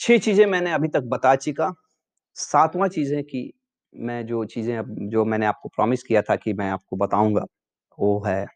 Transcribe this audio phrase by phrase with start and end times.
[0.00, 1.72] 6 चीज़ें मैंने अभी तक बता चुका।
[2.36, 3.52] 7वाँ चीज़ है कि
[3.92, 7.44] मैं जो चीज़ें जो मैंने आपको प्रॉमिस किया था कि मैं आपको बताऊँगा,
[7.98, 8.46] वो है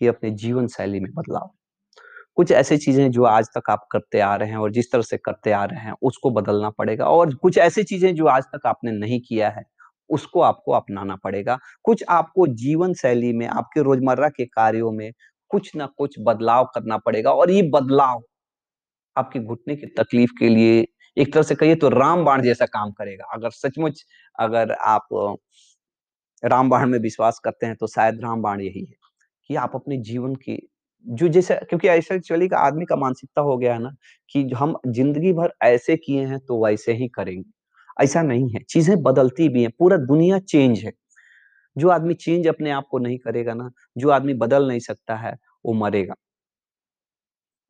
[0.00, 1.50] कि अपने जीवन शैली में बदलाव।
[2.36, 5.16] कुछ ऐसी चीज़ें जो आज तक आप करते आ रहे हैं और जिस तरह से
[5.18, 8.92] करते आ रहे हैं, उसको बदलना पड़ेगा और कुछ ऐसी चीज़ें जो आज तक आपने
[8.92, 9.64] नहीं किया है,
[10.10, 15.10] उसको आपको अपनाना पड़ेगा। कुछ आपको जीवन शैली में, आपके रोज़मर्रा के कार्यों में
[15.50, 18.22] कुछ ना कुछ बदलाव करना पड़ेगा और ये बदलाव
[19.16, 20.86] आपके घुटने की तकलीफ़ के लिए
[21.16, 24.04] एक तरह से कहिए तो रामबाण जैसा काम करेगा। अगर सचमुच
[24.38, 25.08] अगर आप
[26.42, 28.94] रामबाण में विश्वास करते हैं, तो शायद रामबाण यही है
[29.50, 30.58] कि आप अपने जीवन की
[31.06, 33.90] जो जैसे क्योंकि ऐसा एक्चुअली का आदमी का मानसिकता हो गया है ना
[34.30, 37.50] कि हम ज़िंदगी भर ऐसे किए हैं, तो वैसे ही करेंगे।
[37.96, 40.92] ऐसा नहीं है, चीज़ें बदलती भी हैं, पूरा दुनिया चेंज है।
[41.76, 45.36] जो आदमी चेंज अपने आप को नहीं करेगा ना, जो आदमी बदल नहीं सकता है,
[45.64, 46.14] वो मरेगा।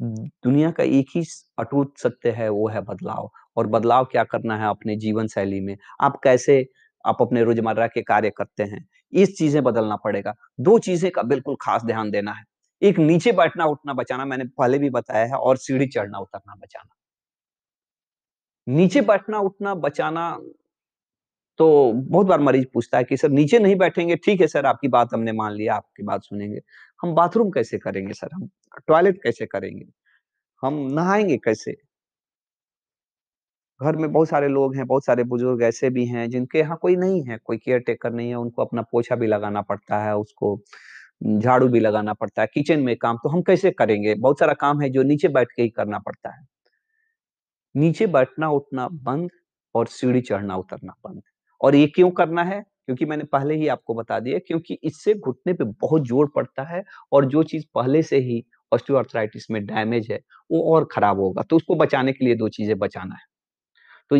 [0.00, 1.23] दुनिया का एक ही
[1.59, 5.77] अटूट सत्य है, वो है बदलाव और बदलाव क्या करना है अपने जीवन शैली में।
[6.00, 6.66] आप कैसे
[7.05, 11.56] आप अपने रोज़मर्रा के कार्य करते हैं, इस चीज़ें बदलना पड़ेगा। दो चीज़ें का बिल्कुल
[11.62, 12.44] ख़ास ध्यान देना है।
[12.83, 16.88] एक नीचे बैठना-उठना बचाना मैंने पहले भी बताया है और सीढ़ी चढ़ना-उतरना बचाना।
[18.66, 20.22] नीचे बैठना-उठना बचाना
[21.59, 24.89] तो बहुत बार मरीज़ पूछता है कि सर नीचे नहीं बैठेंगे, ठीक है सर आपकी
[24.89, 26.61] बात हमने मान लिया, आपकी बात सुनेंगे।
[27.03, 28.49] हम बाथरूम कैसे करेंगे सर हम?
[28.89, 29.87] टॉयलेट कैसे करेंगे?
[30.62, 31.77] हम नहाएँगे कैसे?
[33.81, 36.97] घर में बहुत सारे लोग हैं, बहुत सारे बुज़ुर्ग ऐसे भी हैं जिनके यहाँ कोई
[36.97, 40.61] नहीं है, कोई केयर टेकर नहीं है, उनको अपना पोछा भी लगाना पड़ता है, उसको
[41.39, 44.15] झाड़ू भी लगाना पड़ता है, किचन में काम तो हम कैसे करेंगे?
[44.15, 46.47] बहुत सारा काम है जो नीचे बैठ के ही करना पड़ता है।
[47.75, 49.31] नीचे बैठना-उठना बंद
[49.75, 51.23] और सीढ़ी चढ़ना-उतरना बंद
[51.61, 52.61] और ये क्यों करना है?
[52.87, 56.83] क्योंकि मैंने पहले ही आपको बता दिया क्योंकि इससे घुटने पे बहुत ज़ोर पड़ता है
[57.12, 61.57] और जो चीज़ पहले से ही ऑस्टियोआर्थराइटिस में डैमेज है, वो और खराब होगा, तो
[61.57, 63.25] उसको बचाने के लिए दो चीज़ें बचाना है।
[64.11, 64.17] तो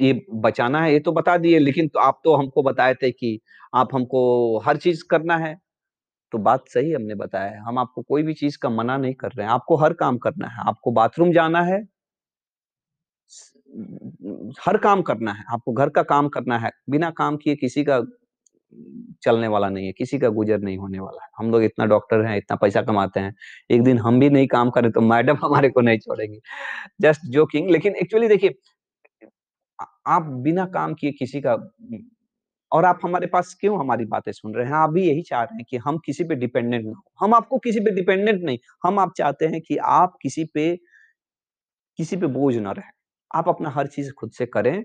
[0.00, 3.40] ये बचाना है ये तो बता दिए लेकिन तो आप तो हमको बताए थे कि
[3.74, 4.22] आप हमको
[4.60, 5.56] हर चीज़ करना है,
[6.32, 9.30] तो बात सही हमने बताया है, हम आपको कोई भी चीज़ का मना नहीं कर
[9.30, 11.82] रहे हैं, आपको हर काम करना है, आपको बाथरूम जाना है
[14.60, 18.00] हर काम करना है, आपको घर का काम करना है, बिना काम किए किसी का
[19.22, 22.24] चलने वाला नहीं है, किसी का गुज़र नहीं होने वाला है। हम लोग इतना डॉक्टर
[22.24, 23.34] हैं, इतना पैसा कमाते हैं,
[23.70, 26.40] एक दिन हम भी नहीं काम करें तो मैडम हमारे को नहीं छोड़ेंगी।
[27.00, 28.54] जस्ट जोकिंग लेकिन एक्चुअली देखिए
[30.08, 31.56] आप बिना काम किए किसी का
[32.72, 34.72] और आप हमारे पास क्यों हमारी बातें सुन रहे हैं?
[34.74, 37.58] आप भी यही चाह रहे हैं कि हम किसी पे डिपेंडेंट ना हो। हम आपको
[37.58, 40.68] किसी पे डिपेंडेंट नहीं, हम आप चाहते हैं कि आप किसी पे
[41.98, 42.90] किसी पे बोझ ना रहें।
[43.34, 44.84] आप अपना हर चीज़ खुद से करें,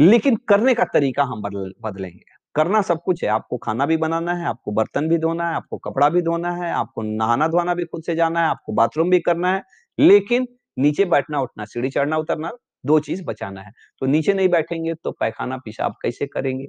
[0.00, 2.24] लेकिन करने का तरीका हम बदल बदलेंगे।
[2.54, 5.78] करना सब कुछ है, आपको खाना भी बनाना है, आपको बर्तन भी धोना है, आपको
[5.78, 9.54] कपड़ा भी धोना है, आपको नहाना-धोना भी खुद से जाना है, आपको बाथरूम भी करना
[9.54, 9.62] है,
[9.98, 10.48] लेकिन
[10.78, 12.52] नीचे बैठना-उठना, सीढ़ी चढ़ना-उतरना
[12.86, 16.66] दो चीज़ बचाना है। तो नीचे नहीं बैठेंगे तो पैखाना-पेशाब कैसे करेंगे?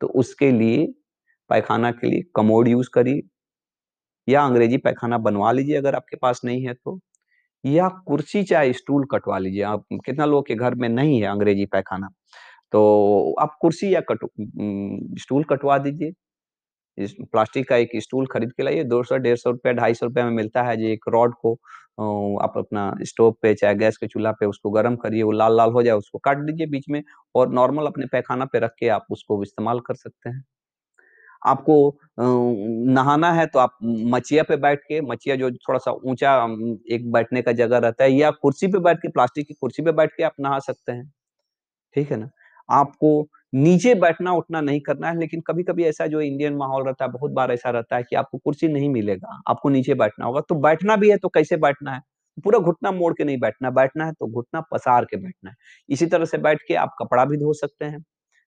[0.00, 0.94] तो उसके लिए
[1.50, 3.22] पैखाना के लिए कमोड यूज़ करिए
[4.28, 7.00] या अंग्रेज़ी पैखाना बनवा लीजिए अगर आपके पास नहीं है तो,
[7.64, 11.66] या कुर्सी चाहे स्टूल कटवा लीजिए। आप कितना लोगों के घर में नहीं है अंग्रेज़ी
[11.66, 12.08] पैखाना,
[12.72, 14.26] तो आप कुर्सी या कट
[15.22, 16.12] स्टूल कटवा दीजिए।
[16.98, 20.22] इस प्लास्टिक का एक स्टूल खरीद के लाइए, 200 डेढ़ सौ रुपया ढाई सौ ₹250
[20.24, 21.54] में मिलता है, जो एक रॉड को
[22.38, 25.82] आप अपना स्टोव पे चाहे गैस के चूल्हा पे उसको गर्म करिए, वो लाल-लाल हो
[25.82, 27.02] जाए, उसको काट दीजिए बीच में
[27.34, 30.44] और नॉर्मल अपने पैखाना पे रख के आप उसको इस्तेमाल कर सकते हैं।
[31.42, 31.76] आपको
[32.18, 36.34] नहाना है तो आप मचिया पे बैठ के मचिया जो थोड़ा-सा ऊँचा
[36.90, 39.92] एक बैठने का जगह रहता है या कुर्सी पे बैठ के प्लास्टिक की कुर्सी पे
[39.92, 41.10] बैठ के आप नहा सकते हैं।
[41.96, 42.30] ठीक है ना?
[42.68, 43.10] आपको
[43.54, 47.52] नीचे बैठना-उठना नहीं करना है, लेकिन कभी-कभी ऐसा जो इंडियन माहौल रहता है, बहुत बार
[47.52, 51.10] ऐसा रहता है कि आपको कुर्सी नहीं मिलेगा, आपको नीचे बैठना होगा, तो बैठना भी
[51.10, 52.00] है तो कैसे बैठना है?
[52.44, 55.56] पूरा घुटना मोड़ के नहीं बैठना, बैठना है तो घुटना पसार के बैठना है।
[55.88, 58.04] इसी तरह से बैठ के आप कपड़ा भी धो सकते हैं।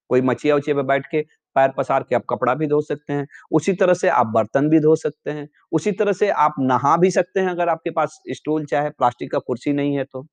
[0.10, 1.22] कोई मचिया-वचिया पे बैठ के
[1.56, 4.80] पैर पसार के आप कपड़ा भी धो सकते हैं। उसी तरह से आप बर्तन भी
[4.80, 8.66] धो सकते हैं। उसी तरह से आप नहा भी सकते हैं अगर आपके पास स्टूल
[8.66, 10.26] चाहे प्लास्टिक का कुर्सी नहीं है तो।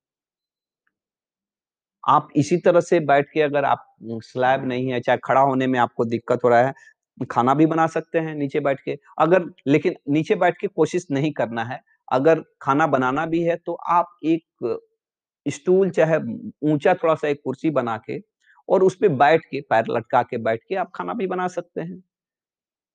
[2.03, 3.85] आप इसी तरह से बैठ के अगर आप
[4.23, 6.73] स्लैब नहीं है, चाहे खड़ा होने में आपको दिक्कत हो रहा है,
[7.29, 11.31] खाना भी बना सकते हैं नीचे बैठ के। अगर लेकिन नीचे बैठ के कोशिश नहीं
[11.33, 14.77] करना है, अगर खाना बनाना भी है तो आप एक
[15.45, 16.17] स्टूल चाहे
[16.65, 18.19] ऊँचा थोड़ा-सा एक कुर्सी बना के
[18.69, 22.03] और उसपे बैठ के, पैर लटका के बैठ के आप खाना भी बना सकते हैं।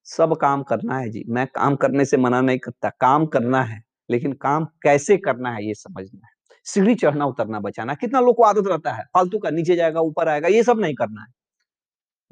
[0.04, 3.84] सब काम करना है जी, मैं काम करने से मना नहीं करता, काम करना है,
[4.10, 6.32] लेकिन काम कैसे करना है ये समझना है।
[6.64, 10.28] सीढ़ी चढ़ना-उतरना बचाना है, कितना लोग को आदत रहता है, फालतू का नीचे जाएगा, ऊपर
[10.28, 11.28] आएगा, ये सब नहीं करना है।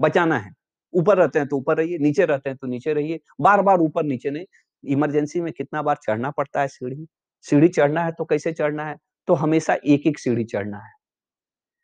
[0.00, 0.52] बचाना है,
[0.94, 4.46] ऊपर रहते हैं तो ऊपर रहिए, नीचे रहते हैं तो नीचे रहिए, बार-बार ऊपर-नीचे नहीं,
[4.84, 7.06] इमरजेंसी में कितना बार चढ़ना पड़ता है सीढ़ी।
[7.42, 8.96] सीढ़ी चढ़ना है तो कैसे चढ़ना है?
[9.26, 10.92] तो हमेशा एक-एक सीढ़ी चढ़ना है।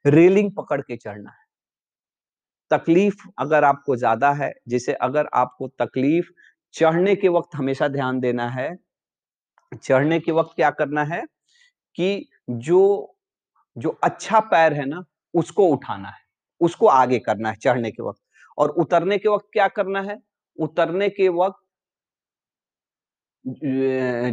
[0.06, 1.41] रेलिंग पकड़ के चढ़ना है
[2.72, 6.30] तकलीफ़ अगर आपको ज़्यादा है, जैसे अगर आपको तकलीफ़
[6.74, 8.70] चढ़ने के वक्त हमेशा ध्यान देना है,
[9.82, 11.22] चढ़ने के वक्त क्या करना है
[11.98, 12.80] कि जो
[13.76, 15.04] जो अच्छा पैर है ना,
[15.34, 16.20] उसको उठाना है,
[16.60, 18.20] उसको आगे करना है चढ़ने के वक्त।
[18.58, 20.18] और उतरने के वक्त क्या करना है?
[20.58, 21.60] उतरने के वक्त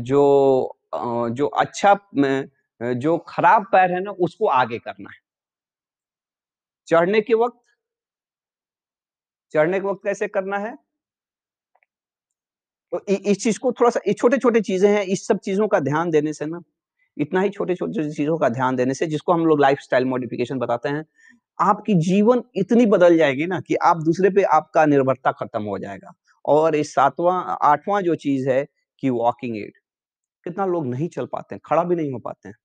[0.01, 0.21] जो
[1.31, 1.93] जो अच्छा
[2.81, 5.19] जो खराब पैर है ना, उसको आगे करना है।
[6.87, 7.59] चढ़ने के वक्त
[9.53, 10.75] चढ़ने के वक्त कैसे करना है?
[12.91, 16.09] तो इस चीज़ को थोड़ा सा छोटे छोटे चीज़ें हैं, इस सब चीज़ों का ध्यान
[16.11, 16.61] देने से ना,
[17.17, 20.59] इतना ही छोटे छोटे चीज़ों का ध्यान देने से, जिसको हम लोग लाइफ स्टाइल मॉडिफिकेशन
[20.59, 21.05] बताते हैं,
[21.59, 26.13] आपकी जीवन इतनी बदल जाएगी ना कि आप दूसरे पे आपका निर्भरता खत्म हो जाएगा।
[26.45, 28.65] और इस सातवां, आठवां जो चीज़ है
[29.03, 29.73] कि वॉकिंग एड
[30.45, 32.55] कितना लोग नहीं चल पाते हैं, खड़ा भी नहीं हो पाते हैं।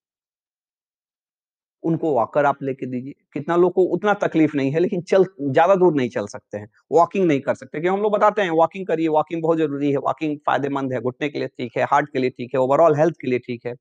[1.84, 5.74] उनको वॉकर आप लेके दीजिए। कितना लोग को उतना तकलीफ़ नहीं है, लेकिन चल, ज़्यादा
[5.76, 8.86] दूर नहीं चल सकते हैं। वॉकिंग नहीं कर सकते, क्योंकि हम लोग बताते हैं वॉकिंग
[8.86, 12.18] करिए वॉकिंग बहुत ज़रूरी है। वॉकिंग फ़ायदेमंद है, घुटने के लिए ठीक है हार्ट के
[12.18, 13.74] लिए ठीक है ओवरऑल हेल्थ के लिए ठीक है,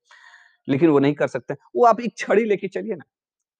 [0.68, 3.04] लेकिन वो नहीं कर सकते। वो आप एक छड़ी लेके चलिए ना।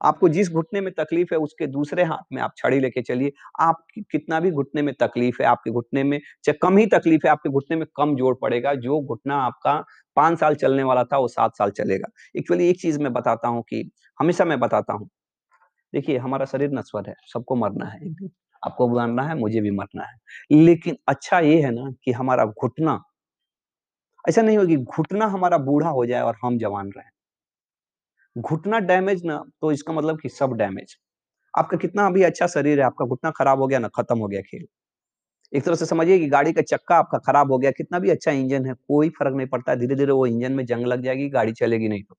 [0.02, 3.32] आपको जिस घुटने में तकलीफ़ है, उसके दूसरे हाथ में आप छड़ी लेके चलिए।
[3.62, 7.32] आप कितना भी घुटने में तकलीफ़ है, आपके घुटने में, चाहे कम ही तकलीफ़ है,
[7.32, 9.76] आपके घुटने में कम ज़ोर पड़ेगा। जो घुटना आपका
[10.18, 13.64] पाँच साल चलने वाला था, वो सात साल चलेगा। एक्चुअली एक चीज़ मैं बताता हूँ
[13.64, 13.84] कि
[14.18, 15.08] हमेशा मैं बताता हूँ।
[15.94, 18.32] देखिए, हमारा शरीर नश्वर है, सबको मरना है, एक दिन।
[18.64, 20.18] आपको मरना है, मुझे भी मरना है।
[20.54, 23.00] लेकिन अच्छा ये है ना कि हमारा घुटना
[24.26, 27.10] ऐसा नहीं होगी घुटना हमारा बूढ़ा हो जाए और हम जवान रहे।
[28.36, 30.96] घुटना डैमेज ना तो इसका मतलब कि सब डैमेज।
[31.54, 34.42] आपका कितना भी अच्छा शरीर है, आपका घुटना खराब हो गया ना, खत्म हो गया
[34.44, 34.66] खेल।
[35.54, 38.32] एक तरह से समझिए कि गाड़ी का चक्का आपका खराब हो गया, कितना भी अच्छा
[38.34, 41.54] इंजन है, कोई फ़र्क नहीं पड़ता धीरे धीरे वो इंजन में जंग लग जाएगी, गाड़ी
[41.56, 42.16] चलेगी नहीं तो।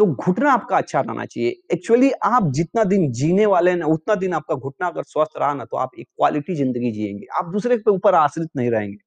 [0.00, 4.32] तो घुटना आपका अच्छा रहना चाहिए। एक्चुअली आप जितना दिन जीने वाले ना उतना दिन
[4.34, 7.90] आपका घुटना अगर स्वस्थ रहा ना तो आप एक क्वालिटी ज़िंदगी जिएँगे। आप दूसरे के
[7.90, 8.98] ऊपर आश्रित नहीं रहेंगे।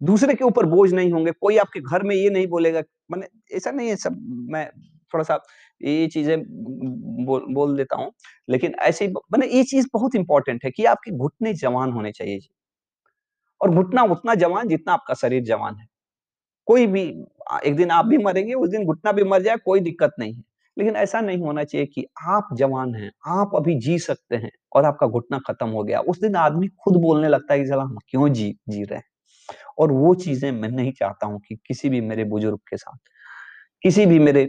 [0.00, 2.82] दूसरे के ऊपर बोझ नहीं होंगे। कोई आपके घर में ये नहीं बोलेगा,
[3.12, 3.26] मैंने,
[3.56, 4.16] ऐसा नहीं है सब,
[4.50, 4.68] मैं
[5.14, 5.38] थोड़ा सा
[5.80, 6.36] ये चीज़ें
[7.26, 8.10] बोल बोल देता हूँ,
[8.48, 12.40] लेकिन ऐसे मैंने ये चीज़ बहुत इंपॉर्टेंट है कि आपके घुटने जवान होने चाहिए।
[13.60, 15.86] और घुटना उतना जवान जितना आपका शरीर जवान है।
[16.68, 17.04] कोई भी
[17.58, 20.42] एक दिन आप भी मरेंगे, उस दिन घुटना भी मर जाए, कोई दिक्कत नहीं है।
[20.76, 24.84] लेकिन ऐसा नहीं होना चाहिए कि आप जवान हैं, आप अभी जी सकते हैं और
[24.84, 27.98] आपका घुटना खत्म हो गया। उस दिन आदमी खुद बोलने लगता है कि चला हम
[28.08, 29.04] क्यों जी जी रहे हैं?
[29.78, 32.98] और वो चीज़ें मैं नहीं चाहता हूँ कि किसी भी मेरे बुज़ुर्ग के साथ,
[33.84, 34.48] किसी भी मेरे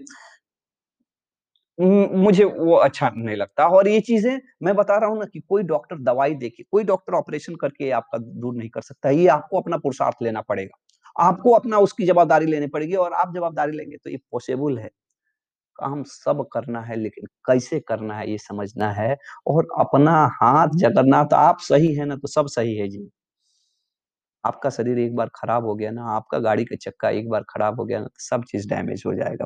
[1.77, 5.63] मुझे वो अच्छा नहीं लगता। और ये चीज़ें मैं बता रहा हूँ ना कि कोई
[5.65, 9.77] डॉक्टर दवाई देके, कोई डॉक्टर ऑपरेशन करके आपका दूर नहीं कर सकता। ये आपको अपना
[9.77, 10.77] पुरुषार्थ लेना पड़ेगा।
[11.15, 14.89] आपको अपना उसकी जवाबदारी लेनी पड़ेगी और आप जवाबदारी लेंगे तो ये पॉसिबल है।
[15.79, 19.17] काम सब करना है लेकिन कैसे करना है ये समझना है
[19.47, 23.09] और अपना हाथ जगन्नाथ, आप सही है ना तो सब सही है जी।
[24.43, 27.79] आपका शरीर एक बार खराब हो गया ना, आपका गाड़ी का चक्का एक बार खराब
[27.79, 29.45] हो गया ना तो सब चीज़ डैमेज हो जाएगा।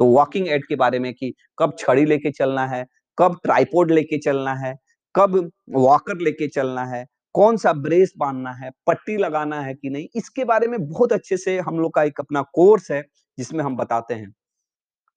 [0.00, 2.84] तो वॉकिंग एड के बारे में कि कब छड़ी लेके चलना है,
[3.18, 4.74] कब ट्राईपोर्ड लेके चलना है,
[5.14, 7.04] कब वॉकर लेके चलना है
[7.38, 11.36] कौन सा ब्रेस बांधना है, पट्टी लगाना है कि नहीं, इसके बारे में बहुत अच्छे
[11.36, 13.02] से हम लोग का एक अपना कोर्स है,
[13.38, 14.32] जिसमें हम बताते हैं।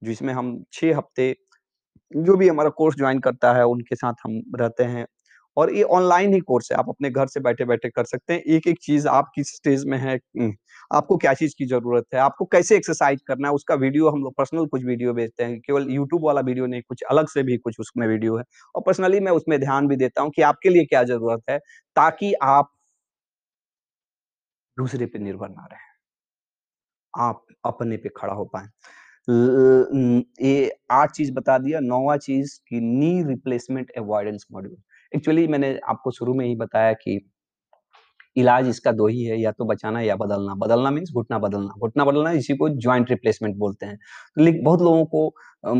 [0.01, 1.35] जिसमें हम छह हफ़्ते,
[2.11, 5.05] जो भी हमारा कोर्स ज्वाइन करता है, उनके साथ हम रहते हैं।
[5.57, 8.77] और ये ऑनलाइन ही कोर्स है आप अपने घर से बैठे-बैठे कर सकते हैं। एक-एक
[8.81, 10.17] चीज़ आप किस स्टेज में है
[10.91, 14.33] आपको क्या चीज़ की ज़रूरत है, आपको कैसे एक्सरसाइज करना है, उसका वीडियो हम लोग
[14.37, 17.79] पर्सनल कुछ वीडियो भेजते हैं। केवल यूट्यूब वाला वीडियो नहीं, कुछ अलग से भी कुछ
[17.79, 18.43] उसमें वीडियो है
[18.75, 21.57] और पर्सनली मैं उसमें ध्यान भी देता हूँ कि आपके लिए क्या ज़रूरत है,
[21.95, 22.71] ताकि आप
[24.77, 25.89] दूसरे पे निर्भर ना रहे
[27.13, 28.67] आप अपने पे खड़ा हो पाए
[30.41, 34.77] ये आठ चीज़ बता दिया, नौवां चीज़ की knee replacement avoidance module.
[35.13, 37.19] Actually मैंने आपको शुरू में ही बताया कि
[38.37, 42.05] इलाज इसका दो ही है, या तो बचाना या बदलना। बदलना मीन्स घुटना बदलना। घुटना
[42.05, 43.97] बदलना इसी को ज्वाइंट रिप्लेसमेंट बोलते हैं।
[44.37, 45.27] लेकिन बहुत लोगों को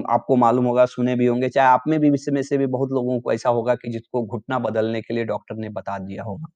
[0.10, 3.20] आपको मालूम होगा, सुने भी होंगे, चाहे आप में भी में से भी बहुत लोगों
[3.22, 6.48] को ऐसा होगा कि जिसको घुटना बदलने के लिए डॉक्टर ने बता दिया होगा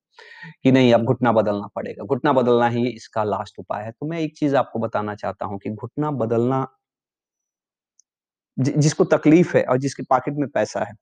[0.63, 4.19] कि नहीं, अब घुटना बदलना पड़ेगा। घुटना बदलना ही इसका लास्ट उपाय है। तो मैं
[4.19, 6.67] एक चीज़ आपको बताना चाहता हूँ कि घुटना बदलना
[8.57, 10.93] जिसको तकलीफ़ है और जिसके पॉकेट में पैसा है,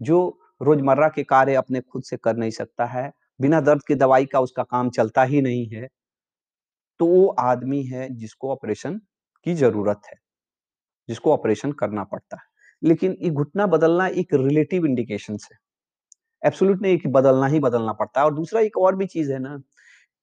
[0.00, 4.24] जो रोज़मर्रा के कार्य अपने खुद से कर नहीं सकता है, बिना दर्द की दवाई
[4.26, 5.88] का उसका काम चलता ही नहीं है
[7.00, 9.00] तो वो आदमी है जिसको ऑपरेशन
[9.46, 10.16] की ज़रूरत है,
[11.08, 12.42] जिसको ऑपरेशन करना पड़ता है।
[12.82, 15.58] लेकिन ये घुटना बदलना एक रिलेटिव इंडिकेशन है।
[16.42, 19.38] एब्सोल्यूट नहीं कि बदलना ही बदलना पड़ता है। और दूसरा एक और भी चीज़ है
[19.40, 19.58] ना,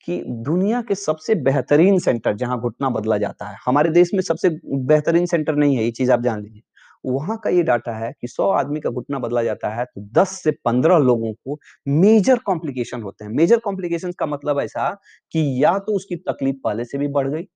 [0.07, 4.49] कि दुनिया के सबसे बेहतरीन सेंटर जहाँ घुटना बदला जाता है, हमारे देश में सबसे
[4.65, 6.61] बेहतरीन सेंटर नहीं है, ये चीज़ आप जान लीजिए।
[7.05, 10.29] वहाँ का ये डाटा है कि 100 आदमी का घुटना बदला जाता है तो 10
[10.43, 14.89] से 15 लोगों को मेजर कॉम्प्लिकेशन होते हैं। मेजर कॉम्प्लिकेशन का मतलब ऐसा
[15.33, 17.47] कि या तो उसकी तकलीफ़ पहले से भी बढ़ गई,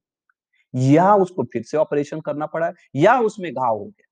[0.73, 4.05] या उसको फिर से ऑपरेशन करना पड़ा, या उसमें घाव हो गया।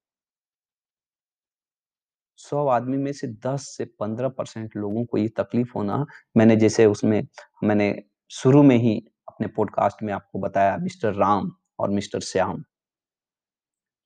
[2.39, 6.05] सौ आदमी में से 10 से 15% लोगों को ये तकलीफ़ होना,
[6.37, 7.21] मैंने जैसे उसमें
[7.63, 7.93] मैंने
[8.31, 8.97] शुरू में ही
[9.29, 12.63] अपने पॉडकास्ट में आपको बताया मिस्टर राम और मिस्टर श्याम।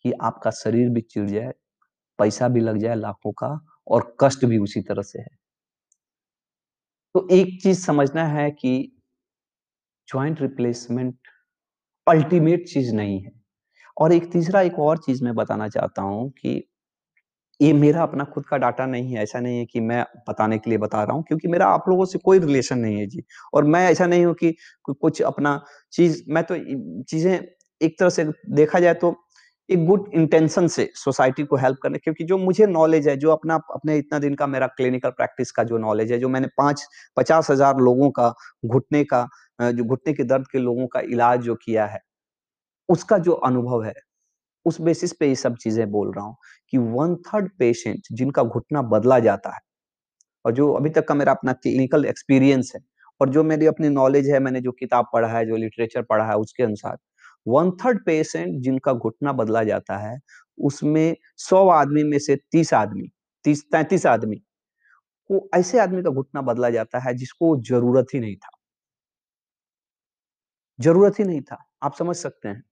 [0.07, 1.53] कि आपका शरीर भी चिड़ जाए,
[2.19, 5.37] पैसा भी लग जाए लाखों का और कष्ट भी उसी तरह से है।
[7.15, 8.73] तो एक चीज़ समझना है कि
[10.07, 11.15] जॉइंट रिप्लेसमेंट
[12.07, 13.31] अल्टीमेट चीज़ नहीं है।
[13.97, 16.63] और एक तीसरा एक और चीज़ मैं बताना चाहता हूँ कि
[17.59, 20.69] ये मेरा अपना खुद का डाटा नहीं है, ऐसा नहीं है कि मैं बताने के
[20.69, 23.23] लिए बता रहा हूँ क्योंकि मेरा आप लोगों से कोई रिलेशन नहीं है जी।
[23.53, 24.55] और मैं ऐसा नहीं हूँ कि
[24.91, 25.59] कुछ अपना
[25.93, 26.57] चीज़ मैं तो
[27.03, 27.33] चीज़ें
[27.81, 29.15] एक तरह से देखा जाए तो
[29.69, 33.55] एक गुड इंटेंशन से सोसाइटी को हेल्प करने क्योंकि जो मुझे नॉलेज है, जो अपना
[33.73, 36.83] अपने इतना दिन का मेरा क्लिनिकल प्रैक्टिस का जो नॉलेज है, जो मैंने 5
[37.17, 38.33] 50,000 लोगों का
[38.65, 39.27] घुटने का
[39.61, 41.99] जो घुटने के दर्द के लोगों का इलाज जो किया है,
[42.89, 43.93] उसका जो अनुभव है,
[44.65, 46.35] उस बेसिस पे ये सब चीज़ें बोल रहा हूँ
[46.73, 49.59] कि 1/3 पेशेंट जिनका घुटना बदला जाता है
[50.45, 52.81] और जो अभी तक का मेरा अपना क्लिनिकल एक्सपीरियंस है
[53.21, 56.35] और जो मेरी अपनी नॉलेज है, मैंने जो किताब पढ़ा है, जो लिटरेचर पढ़ा है,
[56.37, 56.97] उसके अनुसार
[57.49, 60.19] 1/3 पेशेंट जिनका घुटना बदला जाता है,
[60.57, 63.09] उसमें सौ आदमी में से 30 आदमी
[63.45, 64.35] 30-33 आदमी
[65.29, 68.49] को ऐसे आदमी का घुटना बदला जाता है जिसको ज़रूरत ही नहीं था।
[70.79, 72.63] ज़रूरत ही नहीं था, आप समझ सकते हैं।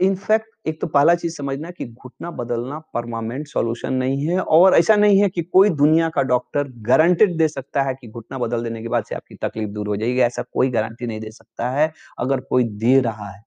[0.00, 4.96] इनफैक्ट एक तो पहला चीज़ समझना कि घुटना बदलना परमानेंट सॉल्यूशन नहीं है और ऐसा
[4.96, 8.82] नहीं है कि कोई दुनिया का डॉक्टर गारंटेड दे सकता है कि घुटना बदल देने
[8.82, 11.92] के बाद से आपकी तकलीफ़ दूर हो जाएगी, ऐसा कोई गारंटी नहीं दे सकता है।
[12.18, 13.42] अगर कोई दे रहा है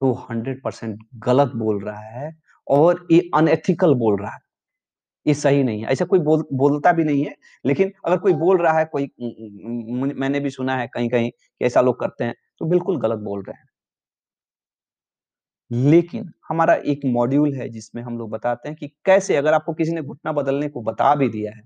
[0.00, 2.30] तो 100% गलत बोल रहा है
[2.66, 4.38] और ये अनएथिकल बोल रहा है।
[5.26, 8.58] ये सही नहीं है। ऐसा कोई बोल बोलता भी नहीं है, लेकिन अगर कोई बोल
[8.58, 9.10] रहा है कोई
[10.16, 13.58] मैंने भी सुना है कहीं-कहीं कि ऐसा लोग करते हैं, तो बिल्कुल गलत बोल रहे
[13.58, 13.66] हैं।
[15.70, 19.92] लेकिन हमारा एक मॉड्यूल है जिसमें हम लोग बताते हैं कि कैसे अगर आपको किसी
[19.92, 21.62] ने घुटना बदलने को बता भी दिया है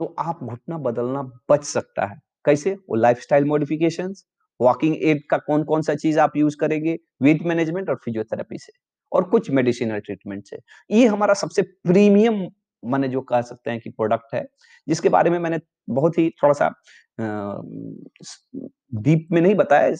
[0.00, 2.72] तो आप घुटना बदलना बच सकता है। कैसे?
[2.88, 4.24] वो लाइफ़स्टाइल मॉडिफ़िकेशंस,
[4.60, 8.72] वॉकिंग एड का कौन-कौन सा चीज़ आप यूज़ करेंगे, वेट मैनेजमेंट और फिजियोथेरेपी से
[9.12, 10.58] और कुछ मेडिसिनल ट्रीटमेंट से।
[10.90, 12.46] ये हमारा सबसे प्रीमियम
[12.82, 14.44] मैंने जो कह सकते हैं कि प्रोडक्ट है,
[14.88, 15.58] जिसके बारे में मैंने
[15.90, 16.66] बहुत ही थोड़ा-सा
[17.18, 17.62] अ,
[18.96, 19.90] डीप में नहीं बताया,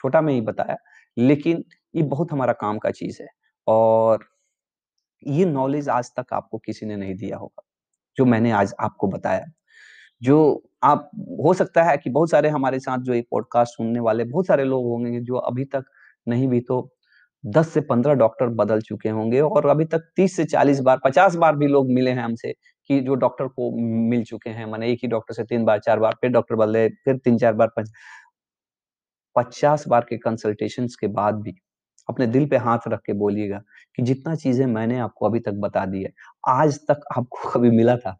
[0.00, 0.76] छोटा में ही बताया,
[1.16, 1.64] लेकिन
[1.94, 3.28] ये बहुत हमारा काम का चीज़ है
[3.66, 4.24] और
[5.22, 7.62] ये नॉलेज आज तक आपको किसी ने नहीं दिया होगा,
[8.18, 9.44] जो मैंने आज आपको बताया।
[10.22, 14.24] जो आप हो सकता है कि बहुत सारे हमारे साथ जो ये पॉडकास्ट सुनने वाले
[14.24, 15.84] बहुत सारे लोग होंगे जो अभी तक
[16.26, 16.88] नहीं भी तो
[17.44, 21.36] 10 से 15 डॉक्टर बदल चुके होंगे और अभी तक 30 से 40 बार, 50
[21.36, 22.52] बार भी लोग मिले हैं हमसे
[22.90, 23.70] कि जो डॉक्टर को
[24.08, 26.88] मिल चुके हैं। माने एक ही डॉक्टर से तीन बार, चार बार, फिर डॉक्टर बदले,
[26.88, 27.90] फिर 3-4 बार, पच
[29.36, 31.54] 50 बार के कंसल्टेशन के बाद भी
[32.08, 33.62] अपने दिल पे हाथ रख के बोलिएगा
[33.96, 36.12] कि जितना चीज़ें मैंने आपको अभी तक बता दी है,
[36.48, 38.18] आज तक आपको कभी मिला था?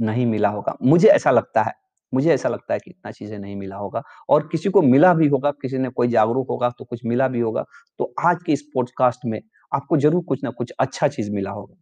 [0.00, 1.72] नहीं मिला होगा। मुझे ऐसा लगता है
[2.12, 5.26] मुझे ऐसा लगता है कि इतना चीज़ें नहीं मिला होगा और किसी को मिला भी
[5.28, 7.64] होगा, किसी ने कोई जागरूक होगा तो कुछ मिला भी होगा,
[7.98, 9.40] तो आज के इस पॉडकास्ट में
[9.72, 11.76] आपको ज़रूर कुछ ना कुछ अच्छा चीज़ मिला होगा।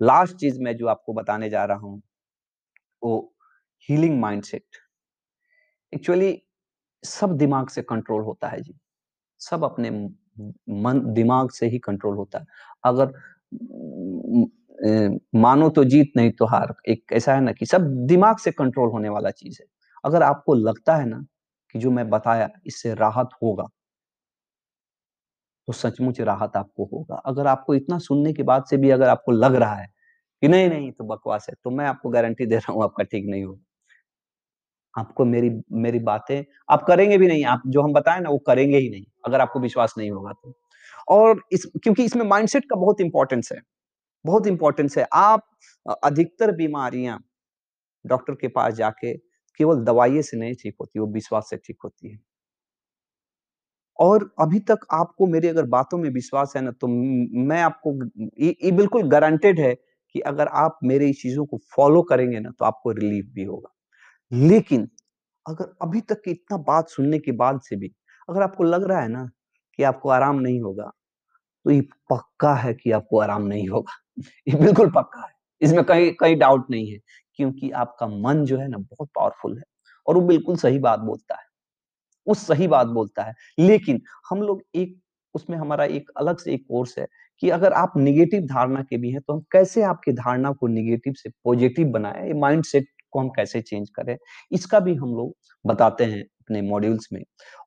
[0.00, 2.00] लास्ट चीज़ मैं जो आपको बताने जा रहा हूँ,
[3.02, 3.16] वो
[3.88, 4.80] हीलिंग माइंडसेट।
[5.92, 6.30] एक्चुअली
[7.04, 8.74] सब दिमाग से कंट्रोल होता है जी।
[9.40, 9.90] सब अपने
[10.78, 12.46] मन दिमाग से ही कंट्रोल होता है।
[12.84, 13.12] अगर
[15.36, 18.90] मानो तो जीत नहीं तो हार, एक ऐसा है ना कि सब दिमाग से कंट्रोल
[18.90, 19.66] होने वाला चीज़ है।
[20.04, 21.24] अगर आपको लगता है ना
[21.74, 23.66] कि जो मैं बताया इससे राहत होगा
[25.68, 29.32] तो सचमुच राहत आपको होगा। अगर आपको इतना सुनने के बाद से भी अगर आपको
[29.32, 29.86] लग रहा है
[30.42, 33.26] कि नहीं, नहीं तो बकवास है, तो मैं आपको गारंटी दे रहा हूँ आपका ठीक
[33.28, 33.60] नहीं होगा।
[34.94, 38.78] आपको मेरी मेरी बातें आप करेंगे भी नहीं, आप जो हम बताएँ ना वो करेंगे
[38.78, 40.54] ही नहीं, अगर आपको विश्वास नहीं होगा तो।
[41.10, 43.60] और इस क्योंकि इसमें माइंडसेट का बहुत इम्पोर्टेंस है,
[44.24, 45.46] बहुत इंपॉर्टेंस है। आप
[46.04, 47.20] अधिकतर बीमारियाँ
[48.04, 49.14] डॉक्टर के पास जाके
[49.60, 52.18] केवल दवाइयों से नहीं ठीक होती, वो विश्वास से ठीक होती है।
[53.98, 57.94] और अभी तक आपको मेरी अगर बातों में विश्वास है ना, तो मैं आपको
[58.42, 59.74] ये बिल्कुल गारंटेड है
[60.14, 63.70] कि अगर आप मेरी चीज़ों को फ़ॉलो करेंगे ना, तो आपको रिलीफ़ भी होगा।
[64.32, 64.88] लेकिन
[65.46, 67.92] अगर अभी तक की इतना बात सुनने के बाद से भी
[68.28, 69.28] अगर आपको लग रहा है ना
[69.78, 70.90] कि आपको आराम नहीं होगा,
[71.64, 73.92] तो ये पक्का है कि आपको आराम नहीं होगा।
[74.48, 76.98] ये बिल्कुल पक्का है। इसमें कहीं कहीं डाउट नहीं है,
[77.36, 79.64] क्योंकि आपका मन जो है ना बहुत पावरफुल है
[80.06, 81.44] और वो बिल्कुल सही बात बोलता है।
[82.26, 84.98] वो सही बात बोलता है। लेकिन हम लोग एक
[85.34, 87.06] उसमें हमारा एक अलग से एक कोर्स है
[87.42, 91.12] कि अगर आप निगेटिव धारणा के भी हैं, तो हम कैसे आपकी धारणा को निगेटिव
[91.14, 94.16] से पॉजिटिव बनाए ये माइंडसेट को हम कैसे चेंज करें,
[94.52, 97.22] इसका भी हम लोग बताते हैं अपने मॉड्यूल्स में।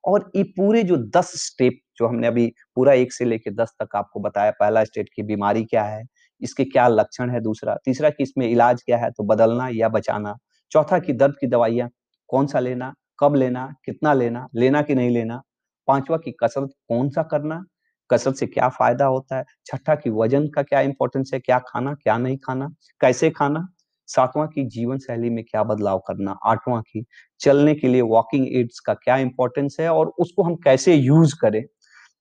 [0.06, 2.46] और ये पूरे जो 10 स्टेप जो हमने अभी
[2.76, 6.02] पूरा एक से लेकर दस तक आपको बताया, पहला स्टेट की बीमारी क्या है,
[6.42, 10.36] इसके क्या लक्षण है दूसरा, तीसरा कि इसमें इलाज क्या है, तो बदलना या बचाना,
[10.72, 11.88] चौथा कि दर्द की दवाइयाँ
[12.30, 15.40] कौन-सा लेना, कब लेना, कितना लेना, लेना कि नहीं लेना,
[15.88, 17.62] पांचवा कि कसरत कौन-सा करना,
[18.10, 21.94] कसरत से क्या फ़ायदा होता है, छठा कि वज़न का क्या इंपॉर्टेंस है, क्या खाना,
[21.94, 22.68] क्या नहीं खाना,
[23.00, 23.66] कैसे खाना,
[24.08, 27.04] सातवाँ की जीवन शैली में क्या बदलाव करना, आठवां की
[27.40, 31.64] चलने के लिए वॉकिंग एड्स का क्या इंपॉर्टेंस है और उसको हम कैसे यूज़ करें,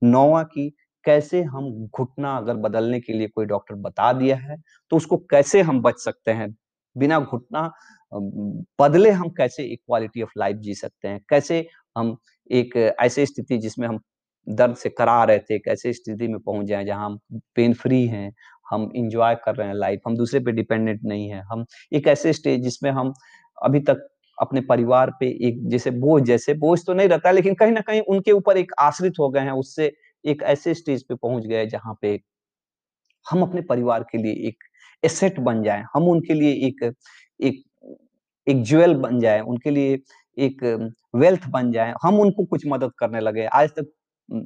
[0.02, 0.70] नौवाँ की
[1.06, 4.58] कैसे हम घुटना अगर बदलने के लिए कोई डॉक्टर बता दिया है,
[4.92, 6.56] तो उसको कैसे हम बच सकते हैं,
[6.96, 7.72] बिना घुटना
[8.80, 9.92] बदले हम कैसे एक
[10.24, 11.66] ऑफ़ लाइफ जी सकते हैं, कैसे
[11.98, 12.18] हम
[12.50, 14.00] एक ऐसे स्थिति जिसमें हम
[14.48, 17.20] दर्द से करा रहे थे, एक ऐसी स्थिति में पहुँच जाए जहाँ हम
[17.56, 18.32] पेन फ्री हैं,
[18.74, 22.34] हम एन्जॉय कर रहे हैं लाइफ, हम दूसरे पे डिपेंडेंट नहीं हैं, हम एक ऐसे
[22.34, 23.14] स्टेज जिसमें हम
[23.58, 27.72] अभी तक अपने परिवार पे एक जैसे बोझ जैसे बोझ तो नहीं रहता लेकिन कहीं
[27.72, 29.92] न कहीं उनके ऊपर एक आश्रित हो गए हैं, उससे
[30.24, 32.20] एक ऐसे स्टेज पे पहुँच गए जहाँ पे
[33.26, 34.64] हम अपने परिवार के लिए एक
[35.04, 36.84] एसेट बन जाए हम उनके लिए एक
[37.40, 37.64] एक
[38.48, 40.00] एक ज्वेल बन जाएँ, उनके लिए
[40.38, 40.64] एक
[41.16, 43.92] वेल्थ बन जाए हम उनको कुछ मदद करने लगे। आज तक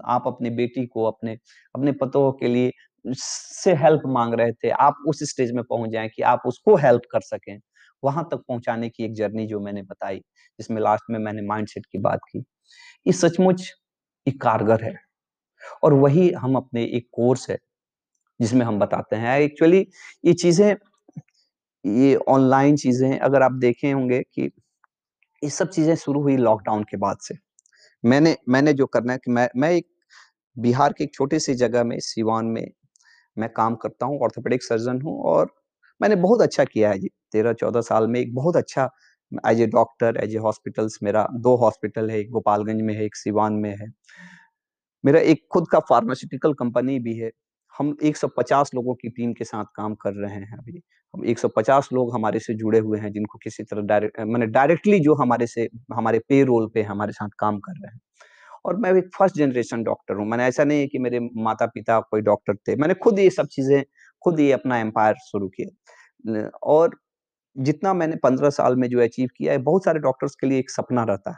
[0.08, 1.38] आप अपने बेटी को, अपने
[1.76, 2.72] अपने पतोह के लिए
[3.16, 7.02] से हेल्प मांग रहे थे, आप उस स्टेज में पहुँच जाएँ कि आप उसको हेल्प
[7.12, 7.58] कर सकें।
[8.04, 10.18] वहाँ तक पहुँचाने की एक जर्नी जो मैंने बताई,
[10.60, 12.40] जिसमें लास्ट में मैंने माइंडसेट की बात की,
[13.06, 13.62] ये सचमुच
[14.28, 14.96] ये कारगर है
[15.84, 17.58] और वही हम अपने एक कोर्स है,
[18.40, 19.88] जिसमें हम बताते हैं। एक्चुअली
[20.24, 20.76] ये चीज़ें
[21.86, 24.42] ये ऑनलाइन चीज़ें अगर आप देखे होंगे कि
[25.42, 27.36] ये सब चीज़ें शुरू हुई लॉकडाउन के बाद से।
[28.04, 29.88] मैंने मैंने जो करना है कि मैं मैं एक
[30.58, 32.66] बिहार के एक छोटे-सी जगह में सिवान में
[33.38, 35.54] मैं काम करता हूँ, ऑर्थोपेडिक सर्जन हूँ और
[36.02, 38.90] मैंने बहुत अच्छा किया है जी, 13-14 साल में एक बहुत अच्छा
[39.48, 43.16] as a doctor, as a hospitals मेरा दो हॉस्पिटल है, एक गोपालगंज में है, एक
[43.18, 43.88] सिवान में है।
[45.04, 47.32] मेरा एक खुद का फार्मास्यूटिकल कंपनी भी है।
[47.74, 50.82] हम 150 लोगों की टीम के साथ काम कर रहे हैं अभी।
[51.14, 55.16] हम 150 लोग हमारे से जुड़े हुए हैं जिनको किसी तरह डायरेक्ट मैंने डायरेक्टली जो
[55.16, 58.00] हमारे से हमारे पे रोल पे हमारे साथ काम कर रहे हैं।
[58.66, 62.22] और मैं एक फ़र्स्ट जनरेशन डॉक्टर हूँ, मैंने ऐसा नहीं है कि मेरे माता-पिता कोई
[62.22, 63.84] डॉक्टर थे, मैंने खुद ये सब चीज़ें
[64.22, 66.98] खुद ही अपना एम्पायर शुरू किया। और
[67.56, 70.72] जितना मैंने 15 साल में जो अचीव किया है, बहुत सारे डॉक्टर्स के लिए एक
[70.72, 71.38] सपना रहता है।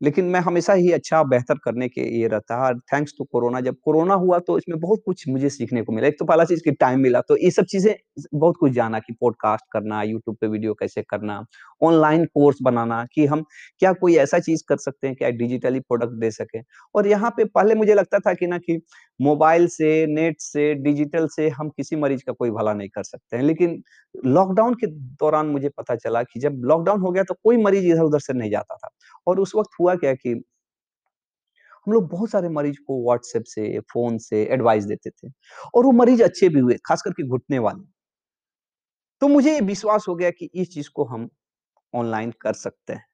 [0.00, 3.76] लेकिन मैं हमेशा ही अच्छा बेहतर करने के ये रहता है थैंक्स टू कोरोना जब
[3.84, 6.70] कोरोना हुआ तो इसमें बहुत कुछ मुझे सीखने को मिला। एक तो पहला चीज़ कि
[6.72, 7.94] टाइम मिला, तो ये सब चीज़ें
[8.34, 11.44] बहुत कुछ जाना कि पॉडकास्ट करना, यूट्यूब पे वीडियो कैसे करना,
[11.82, 13.44] ऑनलाइन कोर्स बनाना कि हम
[13.80, 16.60] क्या कोई ऐसा चीज़ कर सकते हैं, क्या डिजिटली प्रोडक्ट दे सके
[16.94, 18.80] और यहाँ पे पहले मुझे लगता था कि ना कि
[19.20, 23.36] मोबाइल से, नेट से, डिजिटल से हम किसी मरीज़ का कोई भला नहीं कर सकते
[23.36, 23.82] हैं। लेकिन
[24.14, 24.86] लॉकडाउन के
[25.20, 28.50] दौरान मुझे पता चला कि जब लॉकडाउन हो गया तो कोई मरीज़ इधर-उधर से नहीं
[28.50, 28.88] जाता था।
[29.26, 30.34] और उस वक़्त हुआ क्या कि
[31.86, 35.30] हम लोग बहुत सारे मरीज़ को व्हाट्सएप से, फ़ोन से एडवाइस देते थे
[35.74, 37.88] और वो मरीज़ अच्छे भी हुए, ख़ास करके घुटने वाले।
[39.22, 41.28] तो मुझे ये विश्वास हो गया कि इस चीज़ को हम
[41.94, 43.04] ऑनलाइन कर सकते हैं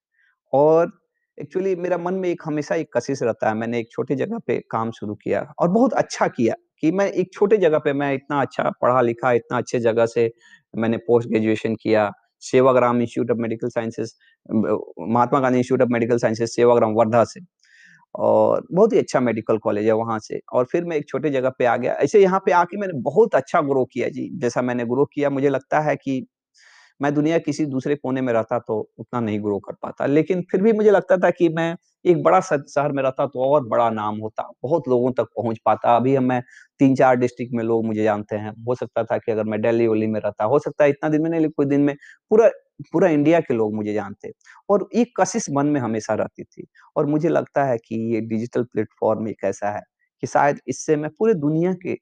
[0.53, 0.93] और
[1.39, 4.59] एक्चुअली मेरा मन में एक हमेशा एक कशिश रहता है, मैंने एक छोटी जगह पे
[4.71, 8.41] काम शुरू किया और बहुत अच्छा किया कि मैं एक छोटे जगह पे मैं इतना
[8.43, 10.31] अच्छा पढ़ा-लिखा, इतना अच्छे जगह से
[10.75, 12.11] मैंने पोस्ट ग्रेजुएशन किया,
[12.45, 14.17] Sevagram institute of medical sciences
[14.49, 17.41] Mahatma Gandhi institute of medical sciences Sevagram Wardha से।
[18.15, 21.51] और बहुत ही अच्छा मेडिकल कॉलेज है वहाँ से। और फिर मैं एक छोटे जगह
[21.59, 24.85] पे आ गया। ऐसे यहाँ पे आके मैंने बहुत अच्छा ग्रो किया जी, जैसा मैंने
[24.87, 26.25] ग्रो किया मुझे लगता है कि
[27.01, 30.63] मैं दुनिया किसी दूसरे कोने में रहता तो उतना नहीं ग्रो कर पाता। लेकिन फिर
[30.63, 34.19] भी मुझे लगता था कि मैं एक बड़ा शहर में रहता तो और बड़ा नाम
[34.19, 36.41] होता, बहुत लोगों तक पहुँच पाता। अभी मैं
[36.81, 40.21] 3-4 डिस्ट्रिक्ट में लोग मुझे जानते हैं। हो सकता था कि अगर मैं दिल्ली-वल्ली में
[40.21, 41.95] रहता, हो सकता है इतना दिन में नहीं कुछ दिन में
[42.31, 42.49] पूरा
[42.93, 44.31] पूरा इंडिया के लोग मुझे जानते
[44.69, 48.65] और ये कशिश मन में हमेशा रहती थी और मुझे लगता है कि ये डिजिटल
[48.65, 49.83] प्लेटफ़ॉर्म एक ऐसा है
[50.23, 51.97] कि शायद इससे मैं पूरे दुनिया के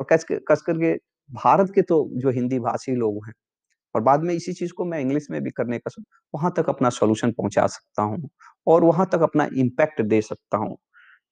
[0.00, 0.92] और कस करके
[1.30, 3.32] भारत के तो जो हिंदी भाषी लोग हैं
[3.96, 5.90] और बाद में इसी चीज़ को मैं इंग्लिश में भी करने का
[6.34, 8.28] वहाँ तक अपना सॉल्यूशन पहुँचा सकता हूँ
[8.66, 10.76] और वहाँ तक अपना इम्पैक्ट दे सकता हूँ।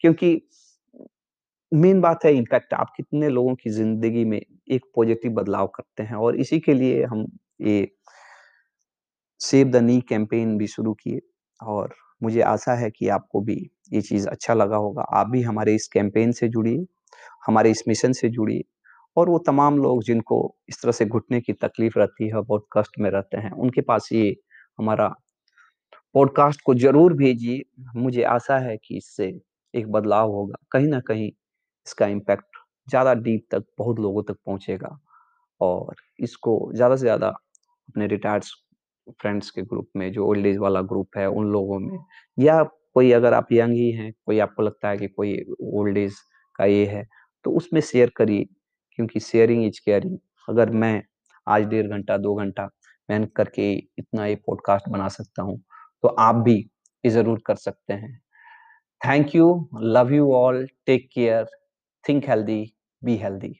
[0.00, 0.40] क्योंकि
[1.72, 6.16] मेन बात है इम्पैक्ट आप कितने लोगों की ज़िंदगी में एक पॉज़िटिव बदलाव करते हैं
[6.18, 7.26] और इसी के लिए हम
[7.62, 7.86] ये
[9.40, 11.20] सेव द नी कैंपेन भी शुरू किए
[11.60, 13.54] और मुझे आशा है कि आपको भी
[13.92, 16.84] ये चीज़ अच्छा लगा होगा। आप भी हमारे इस कैंपेन से जुड़िए,
[17.46, 18.62] हमारे इस मिशन से जुड़िए
[19.16, 22.98] और वो तमाम लोग जिनको इस तरह से घुटने की तकलीफ़ रहती है, बहुत कष्ट
[23.00, 24.36] में रहते हैं, उनके पास ये
[24.78, 25.14] हमारा
[26.14, 27.62] पॉडकास्ट को ज़रूर भेजिए।
[27.96, 29.32] मुझे आशा है कि इससे
[29.74, 31.30] एक बदलाव होगा कहीं ना कहीं
[31.86, 32.56] इसका इम्पैक्ट
[32.88, 34.98] ज़्यादा डीप तक बहुत लोगों तक पहुंचेगा
[35.60, 37.28] और इसको ज़्यादा से ज़्यादा
[37.88, 38.44] अपने रिटायर्ड
[39.20, 41.98] फ्रेंड्स के ग्रुप में जो ओल्ड एज वाला ग्रुप है उन लोगों में
[42.38, 42.62] या
[42.94, 45.34] कोई अगर आप यंग ही हैं कोई आपको लगता है कि कोई
[45.72, 46.14] ओल्ड एज
[46.58, 47.04] का ये है
[47.44, 48.46] तो उसमें शेयर करिए
[48.98, 51.02] क्योंकि शेयरिंग इज़ केयरिंग। अगर मैं
[51.46, 52.68] आज डेढ़ घंटा, दो घंटा
[53.08, 55.58] मेहनत करके इतना ये पॉडकास्ट बना सकता हूँ
[56.04, 56.56] तो आप भी
[57.04, 58.20] ये ज़रूर कर सकते हैं।
[59.00, 61.46] Thank you, love you all, take care,
[62.04, 62.64] think healthy,
[63.02, 63.52] be healthy